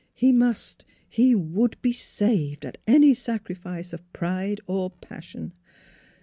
[0.15, 5.53] He must he would be" saved" at any sacrifice of pride or passion.